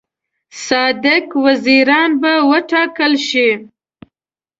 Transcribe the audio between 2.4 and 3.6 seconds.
وټاکل شي.